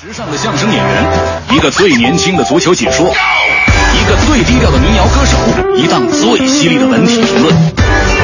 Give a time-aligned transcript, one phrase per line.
[0.00, 1.12] 时尚的相声演员，
[1.50, 5.36] 一个最年轻的足球解说，一个最低调的民谣歌手，
[5.76, 7.52] 一档最犀利的文体评论。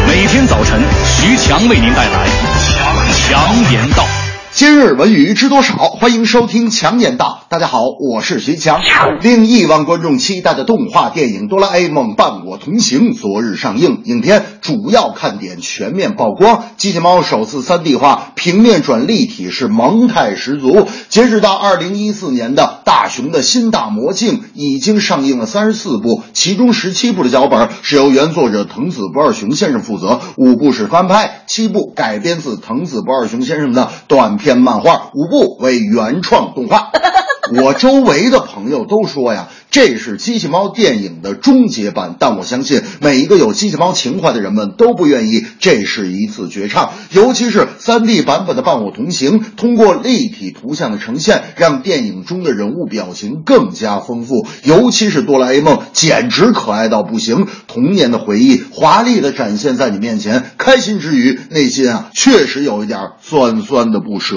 [0.06, 2.28] 每天早晨，徐强为您带来
[2.70, 4.06] 强强言道。
[4.52, 5.74] 今日文娱知多少？
[5.74, 7.44] 欢迎收听强言道。
[7.48, 8.80] 大家好，我是徐强。
[9.20, 20.88] 令亿万观众期待的动画电影《哆啦 A 梦伴我同行》昨日上映，影片主要看点全面曝光，机器猫首次 3D 化，平面转立体是萌态十足。
[21.10, 36.90] 截止到2014年的大雄的新大魔镜已经上映了34部，其中17部的脚本是由原作者藤子不二雄先生负责，五部是翻拍，七部改编自藤子不二雄先生的短篇漫画，五部为原创动画。
[37.60, 42.14] 我周围的朋友都说呀，这是机器猫电影的终结版。
[42.20, 46.92] 但我相信每一个有机器猫情怀的人们都不愿意这是一次绝唱。
[47.10, 54.46] 尤其是 3D 版本的《伴我同行》，通过立体图像的呈现，让电影中的人物表情更加丰富。
[54.62, 57.48] 尤其是哆啦 A 梦，简直可爱到不行。
[57.66, 64.36] 童年的回忆华丽的展现在你面前，开心之余，内心啊确实有一点酸酸的不舍。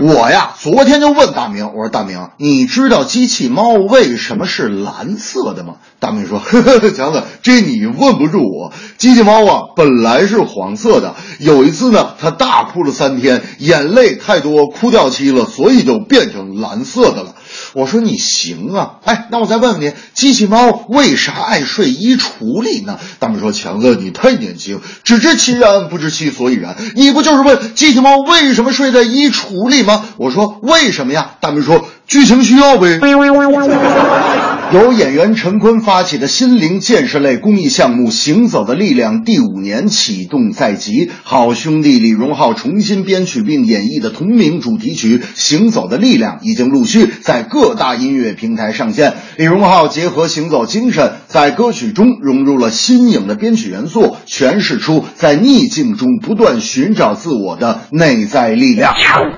[0.00, 2.14] 我呀，昨天就问大明，我说大明。
[2.38, 5.74] 你知道机器猫为什么是蓝色的吗？
[5.98, 8.72] 大明说：“呵 呵强子，这你问不住我。
[8.98, 11.16] 机器猫啊，本来是黄色的。
[11.40, 17.34] 有一次呢，它大哭了三天，眼泪太多，哭掉期了，所以就变成蓝色的了。”
[17.74, 26.76] 我说：“你行啊，哎，那我再问问你，机器猫为啥爱睡衣橱里呢？”大明说：“强子，你太年轻，只知其然不知其所以然。
[26.94, 31.84] 你不就是问机器猫为什么睡在衣橱里吗？”我说：“为什么呀？”大明说。
[32.06, 32.98] 剧情需要呗。
[34.74, 49.14] 由演员陈坤发起的心灵建设类公益项目《行走的力量》第五年启动在即，好兄弟李荣浩重新编曲并演绎的同名主题曲《行走的力量》已经陆续在各大音乐平台上线。
[49.36, 58.92] 李荣浩结合行走精神，在歌曲中融入了新颖的编曲元素，诠释出在逆境中不断寻找自我的内在力量。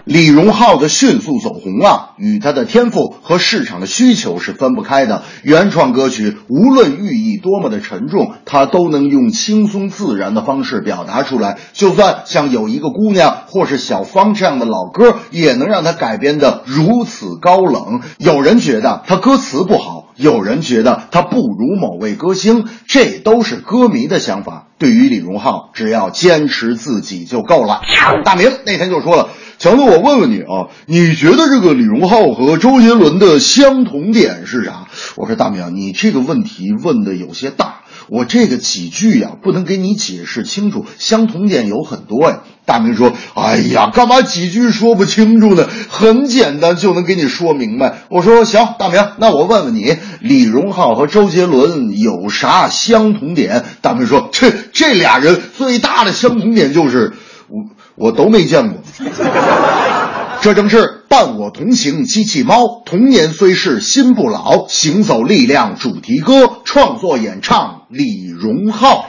[0.07, 5.25] 李荣浩的迅速走红啊，与他的天赋和市场的需求是分不开的。
[5.43, 11.59] 原创歌曲无论寓意多么的沉重，他都能用轻松自然的方式表达出来。
[11.73, 18.01] 就算像有一个姑娘或是小芳这样的老歌，也能让他改编的如此高冷。
[18.19, 24.69] 有人觉得他歌词不好，有人觉得他不如某位歌星，这都是歌迷的想法。
[24.79, 27.81] 对于李荣浩，只要坚持自己就够了。
[28.25, 29.29] 大明那天就说了。
[29.59, 34.86] 强子，我问问你啊，你觉得这个李荣浩和周杰伦的相同点是啥？
[35.17, 40.85] 我说大明，你这个问题问的有些大，我这个几句呀不能给你解释清楚。
[40.99, 42.41] 相同点有很多呀。
[42.67, 45.69] 大明说：“哎呀，干嘛几句说不清楚呢？
[45.89, 57.15] 很简单，就能给你说明白。”我说：“行，大明，那我问问你，李荣浩和周杰伦有啥相同点？”大明说：“这这俩人最大的相同点就是
[57.49, 57.65] 我。”
[57.99, 58.83] 我都没见过，
[60.43, 69.07] 这正是伴我同行机器猫，童年虽逝心不老，行走力量主题歌创作演唱李荣浩。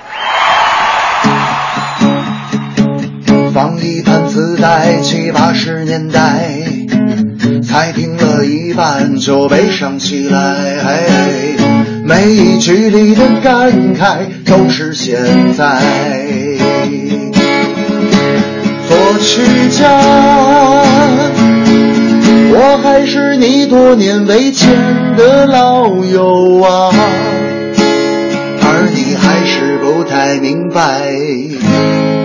[3.53, 6.50] 放一盘磁带，七八十年代，
[7.62, 11.57] 才听了一半就悲伤起来，
[12.06, 15.81] 每一句里的感慨都是现在。
[18.88, 19.41] 作曲
[19.72, 20.01] 家，
[22.59, 24.68] 我还是你多年未见
[25.16, 26.91] 的老友啊，
[28.63, 31.07] 而你还是不太明白，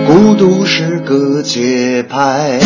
[0.07, 2.59] 孤独是个节拍。